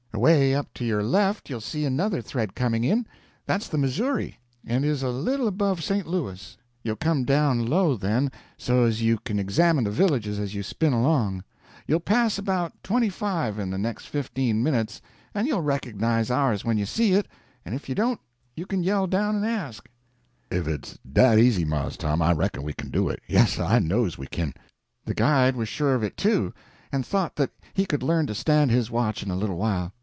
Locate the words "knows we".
23.79-24.27